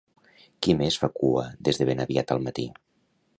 [0.65, 2.67] Qui més fa cua des de ben aviat al matí?